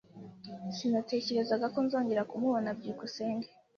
[0.75, 2.69] Sinatekerezaga ko nzongera kumubona.
[2.79, 3.47] byukusenge